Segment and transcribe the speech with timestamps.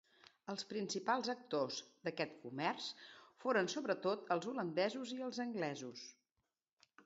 [0.51, 2.89] Els principals actors d'aquest comerç
[3.45, 6.05] foren sobretot els holandesos i els anglesos.